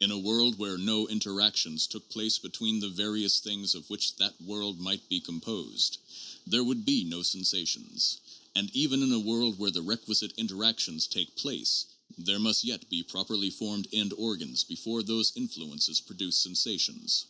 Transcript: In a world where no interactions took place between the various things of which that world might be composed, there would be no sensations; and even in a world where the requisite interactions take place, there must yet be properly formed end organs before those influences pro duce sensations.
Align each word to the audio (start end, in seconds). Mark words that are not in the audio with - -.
In 0.00 0.10
a 0.10 0.18
world 0.18 0.58
where 0.58 0.76
no 0.76 1.08
interactions 1.08 1.86
took 1.86 2.10
place 2.10 2.36
between 2.38 2.78
the 2.78 2.90
various 2.90 3.40
things 3.40 3.74
of 3.74 3.88
which 3.88 4.14
that 4.16 4.38
world 4.42 4.78
might 4.80 5.08
be 5.08 5.18
composed, 5.18 5.96
there 6.46 6.62
would 6.62 6.84
be 6.84 7.04
no 7.04 7.22
sensations; 7.22 8.18
and 8.54 8.70
even 8.74 9.02
in 9.02 9.10
a 9.12 9.18
world 9.18 9.58
where 9.58 9.70
the 9.70 9.80
requisite 9.80 10.34
interactions 10.36 11.06
take 11.06 11.34
place, 11.36 11.86
there 12.18 12.38
must 12.38 12.64
yet 12.64 12.90
be 12.90 13.02
properly 13.02 13.48
formed 13.48 13.88
end 13.94 14.12
organs 14.12 14.62
before 14.62 15.02
those 15.02 15.32
influences 15.36 16.00
pro 16.02 16.14
duce 16.16 16.36
sensations. 16.36 17.24